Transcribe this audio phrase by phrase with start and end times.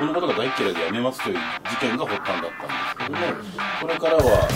[0.00, 3.18] 僕のことが大嫌いで辞めますという事件が発端だったんですけども、
[3.80, 4.48] それからは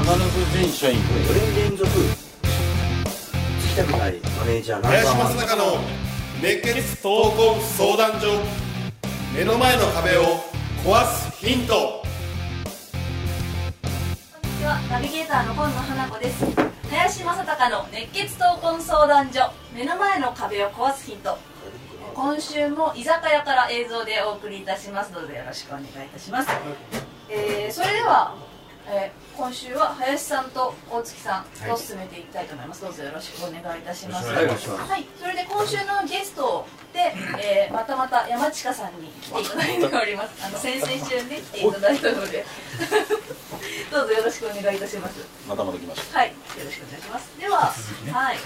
[0.00, 0.08] 必
[0.40, 1.00] ず全社員4
[1.34, 5.62] 年連続つきたくないマネージャーナンバ林ーワン正の
[6.42, 8.26] 熱血闘魂相談所
[9.34, 10.22] 目の前の壁を
[10.84, 12.06] 壊すヒントこ
[14.48, 16.75] んにちは、ナビゲーターの今野花子です。
[16.96, 21.36] 林正孝の熱血闘魂相談所、目の前の壁を壊すヒント。
[22.14, 26.48] 今週も居酒屋から映像でお送りいたしますのでよろしくお願いいたします。
[27.28, 28.34] えーそれでは、
[28.88, 32.80] えー今週は林さんと大月さんと進めていきたいと思います。
[32.80, 34.28] どうぞよろしくお願いいたします。
[34.32, 34.40] は
[34.96, 40.46] い、それで今週のゲストで、えーまたまた山近さんに来ていただいております。
[40.46, 42.46] あの先々週ね来ていただいたので、
[43.96, 45.24] どうぞよろしくお願いいたします。
[45.48, 47.40] またまた来ましたはい、よろしくお願いします。
[47.40, 47.72] では、
[48.12, 48.36] はい、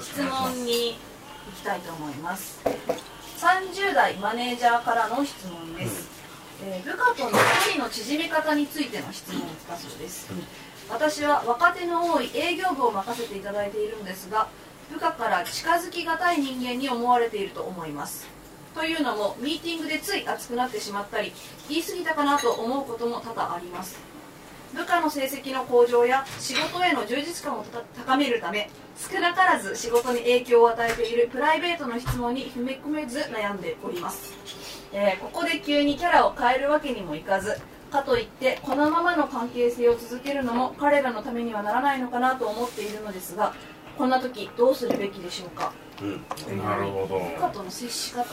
[0.00, 2.60] 質問に行きたいと思います。
[3.36, 6.08] 30代マネージャーからの質問です。
[6.62, 7.36] えー部下との距
[7.72, 10.30] 離の縮め方についての質問だそうです。
[10.88, 14.46] 私は若手の多い営業部を任せていただいているんですが、
[14.92, 18.28] 部下から近づきがたい人間に思われていると思います。
[18.72, 21.32] というのも、ミーティングでつい熱くなってしまったり、
[21.68, 23.98] 言い過ぎたかなと思うことも多々あります。
[24.76, 34.34] 部下の成績の向上や仕事への充実感をた高めるため少なからず仕事に影響を与えているプライベートの質問に踏み込めず悩んでおります、
[34.92, 37.58] えーここで急にキャラを変えるわけにもいかず
[37.90, 43.54] かといってこのままの関係性を続けるのも彼らのためにはならないのかなと思っているのですが
[43.96, 45.72] こんな時どうするべきでしょうか？
[46.02, 46.58] うん。
[46.58, 47.18] なるほど。
[47.18, 48.28] 部下との接し方に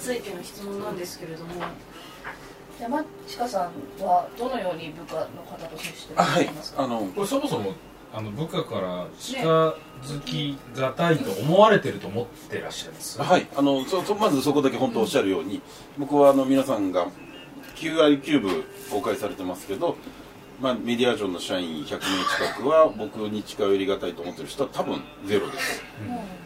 [0.00, 1.50] ついての質問なんですけれども
[2.80, 7.74] 山近さんはどのように部下の方と接していらっしゃいますか、あのこれそもそも
[8.12, 9.42] あの部下から近
[10.02, 13.20] づきがたいと思われてると思ってらっしゃいます？
[13.20, 13.46] はい。
[13.54, 15.60] あのそそまずそこだけ本当おっしゃるように、
[15.98, 17.08] 僕はあの皆さんが
[17.76, 19.96] 9割9分公開されてますけど、
[20.60, 21.98] まあ、メディアジョンの社員100名
[22.48, 25.82] 近くは僕に近寄りがたいと思ってる人は多分ゼロです。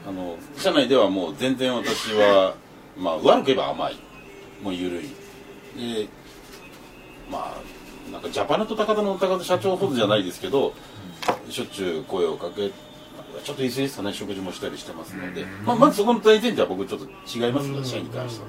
[0.06, 2.56] あの社内ではもう全然私は、
[2.98, 3.96] まあ、悪く言えば甘い。
[4.62, 5.08] もう緩い。
[5.76, 6.08] で
[7.30, 10.74] まあなんかジャパネット高田の高田社長ほどじゃないですけど、
[11.48, 18.48] しょっちゅう声をかけちょっと言い過ぎですかね食事もしたりしてますので、まあ、まずそこの大前提は僕ちょっと違いますけど社員に関しては。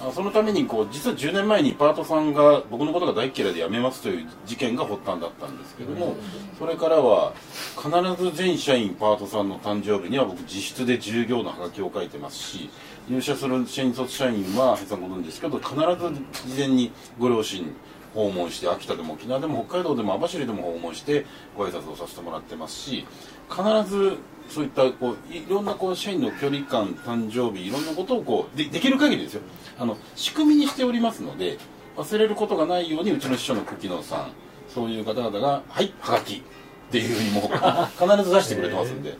[0.00, 6.16] あそのためにこう実は10年前にパートさんが僕のことが大嫌いで辞めますという事件が発端だったんですけども
[6.58, 7.32] それからは
[7.76, 12.70] 必ず全社員パートさんの誕生日には僕自筆で従業のハガキを書いてますし
[13.08, 17.74] 入社する新卒社員は林さんご存知ですけど必ず事前にご両親
[18.14, 21.26] 訪問して秋田でも沖縄でも北海道でも網走でも訪問して
[21.56, 23.06] ご挨拶をさせてもらってますし
[23.48, 24.16] 必ず
[24.48, 29.42] そういったこういろんなこう社員の距離感誕生日いろんなことをこうでできる限りですよ。
[29.78, 31.58] あの仕組みにしておりますので
[31.96, 34.30] 忘れることがないようにうちの師匠の久喜野さん
[34.68, 36.42] そういう方々が「はいはがき」っ
[36.90, 37.58] ていうふうにもう
[37.98, 39.16] 必ず出してくれてますんで。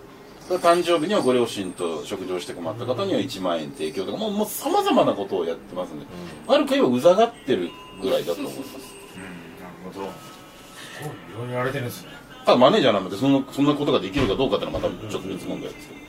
[0.46, 6.06] それは誕生日にはご両親と食事をして困った方には1万円提供とかもうもうさまざまなことをやってますんで、
[6.46, 7.68] 悪く言えばうざがってる
[8.00, 8.68] ぐらいだと思います。
[9.16, 9.26] うん
[9.60, 10.06] なるほど。
[10.06, 12.10] いろいろやられてるんですね
[12.46, 16.00] ただマネージャーなのでそんなそんなことができるかどうかっていうのはまたちょっと別問題ですけど。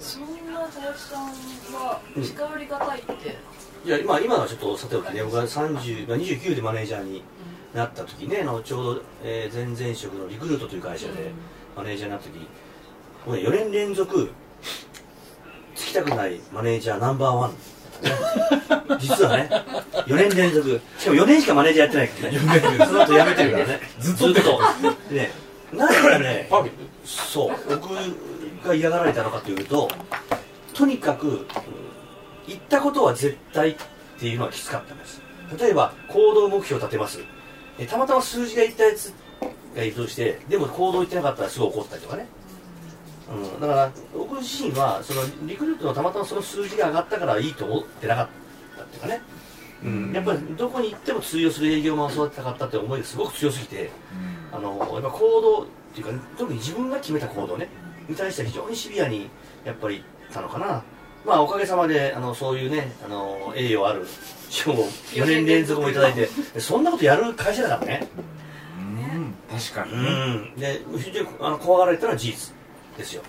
[0.00, 3.38] そんな林さんは近寄りがたいって、
[3.84, 7.22] いや、まあ、今はちょっとさておきね、僕が30、まあ、29でマネージャーに
[7.72, 11.30] なった時ね、あのちょうど、えー前々職のリクルートという会社で
[11.76, 12.38] マネージャーになった時
[13.26, 14.28] もうね、4年連続、
[15.76, 17.54] つきたくないマネージャーナンバーワン。
[18.98, 19.48] 実はね、
[20.06, 24.60] 4年連続、しかも4年しかマネージャーやってないからね、その後辞めてるからね、ずっと。
[25.08, 25.30] でね、
[25.72, 26.48] 何がね、
[27.04, 27.88] そう僕
[28.64, 29.88] が嫌がられたのかというと
[30.74, 31.46] とにかくうん
[32.46, 33.76] 言ったことは絶対っ
[34.18, 35.20] ていうのはきつかったんです。
[35.58, 37.20] 例えば行動目標を立てます。
[37.78, 39.12] えたまたま数字が言ったやつ
[39.74, 42.26] がいるとしてでも行動言ってなかったらすごい怒ったりとかね、
[43.30, 48.28] うん、だから僕自身はそのリクルートのたまたまその数字が上がったからいいと思ってなかっ
[48.78, 49.22] たっていうかね。
[49.84, 53.90] うん、やっぱりどこに行っても通用する営業マンを育てたかったって思いがすごく強すぎて、
[54.56, 57.68] あのやっぱ行動っていうか特に自分が決めた行動ね
[58.08, 59.28] に対しては非常にシビアに
[59.64, 60.82] やっぱりたのかな。
[61.24, 64.06] まあおかげさまであのそういうねあの栄誉ある
[64.48, 66.28] 賞を4年連続もいただいて
[66.60, 68.08] そんなことやる会社だからね。
[68.78, 68.82] う
[69.18, 70.10] ん確かうにね。
[70.10, 70.54] ん。
[70.56, 72.54] で非常にあの怖がられたのは事実
[72.96, 73.22] ですよ。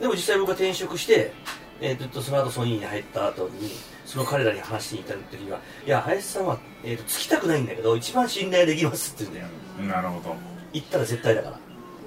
[0.00, 1.32] でも実際僕が転職して、
[1.80, 3.70] えー、ずっとその後ソニーに入った後に
[4.06, 9.42] その彼らに話しに行った時にはいや林さんは、えー、とつきたくないんだけど一番信頼できますって言
[9.82, 9.96] うんだよ。
[9.96, 11.58] なるほど言ったら絶対だから。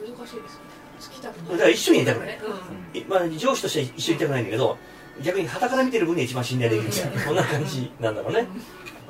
[0.02, 0.64] 難しいですね。
[1.00, 1.52] つきたくない。
[1.54, 2.40] だから一緒にやりたくない。
[2.94, 3.00] うん。
[3.00, 4.78] いまあ、上司としては一緒にいたくないんだけど
[5.24, 8.48] 逆に傍から見てる分には一番信頼できるみたいなそんな感じなんだろうね、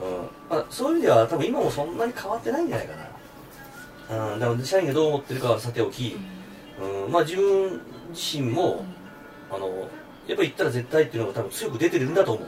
[0.02, 0.58] うん。
[0.58, 2.96] まあ、そういう意味では多分今もそんなに変わってないんじゃないか
[4.10, 6.18] な、うん、だから社員がどう思ってるかはさておき、
[6.80, 7.12] うん。
[7.12, 8.86] まあ、自分自身も
[9.52, 9.88] あのやっぱ
[10.28, 12.48] り言ったら絶対っていうのが多分強く出てるんだと思う、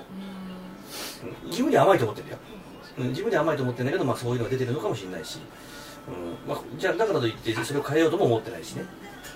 [1.43, 1.49] うん。
[1.49, 2.37] 自分には甘いと思ってるよ、
[2.99, 5.39] うん、自分には甘いと思ってるんだけど、まあ、そういうのが出てるのかもしれないし、
[6.07, 6.49] うん。
[6.49, 8.85] まあ、じゃあだからといってそれを変えようとも思ってないしね。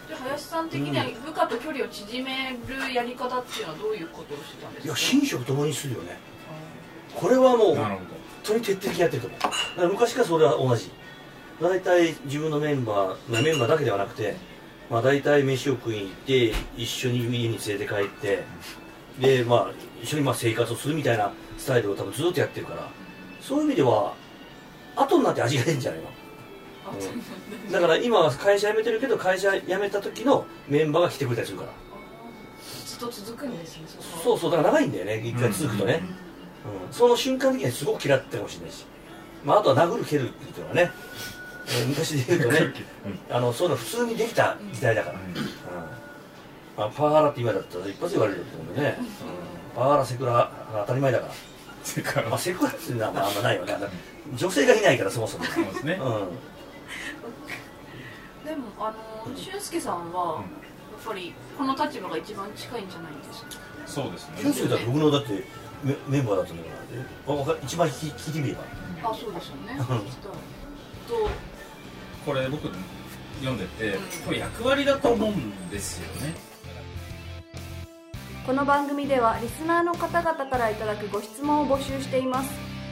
[0.07, 4.93] で林さん的には部下と距離を縮めるやり方っていうのはどういうことをしてたんですか？
[4.99, 6.17] いや寝食ともにするよね。
[7.15, 7.99] これはもう本
[8.43, 9.39] 当に徹底的にやってると思う。
[9.41, 10.91] だから昔からそれは同じ。
[11.61, 14.37] 大体自分のメンバーまあメンバーだけではなくて、
[14.89, 18.43] まあ、大体飯を食いに行って一緒に家に連れて帰って
[19.19, 22.87] でまあ一緒にまあ生活をするみたいなスタイルを多分ずっとやってるから。
[23.41, 24.13] そういう意味では
[24.95, 26.07] 後になって味が出るんじゃないの？
[27.71, 31.71] だから今は会社辞めてるけど会社辞めた時のメンバーが来てくれたりするから。
[32.85, 33.83] ずっと続くんですね
[34.23, 36.01] そうそうだから長いんだよね一回続くとね、
[36.89, 36.93] うん。
[36.93, 38.85] その瞬間的にはすごく嫌ってたかもしれないし、
[39.45, 40.91] まあ、あとは殴る蹴るっていうのはね、
[41.67, 42.73] えー昔で言うとね
[43.29, 45.23] あのそういうの普通にできた時代だから、うん。
[46.75, 49.07] まあ、パワハラって今だったら一発で言われると思うんでね、うん。
[49.75, 51.33] パワハラセクハラ当たり前だから、
[51.83, 53.75] それからまあ、セクハラっていうのはまああんまないよね
[54.35, 55.93] 女性がいないからそもそも、そうですね。
[55.93, 56.27] うん、
[58.49, 58.91] でもあ
[59.29, 63.51] の俊介さんはやっぱりこの立場が一番近いんじゃないですか？
[63.85, 64.37] そうですね。
[64.41, 65.43] 俊介だって僕のだって
[65.83, 66.69] メメンバーだったんだか
[67.53, 68.63] ら一番聞き聞いてみれば
[69.11, 69.77] あそうですよね。
[69.77, 69.85] うん。
[69.85, 69.93] と
[72.25, 72.67] これ僕
[73.39, 76.33] 読んでてこれ役割だと思うんですよね。
[78.47, 82.49] この番組ではリスナーの方々からいただくご質問を募集しています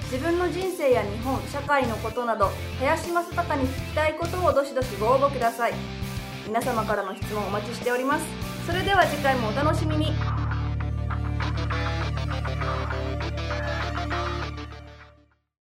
[0.09, 2.49] 自分の人生や日本社会のことなど
[2.79, 5.73] 林正孝に聞きたいことをどしどしご応募ください。
[6.47, 8.25] 皆様からの質問お待ちしております。
[8.65, 10.13] それでは次回もお楽しみに。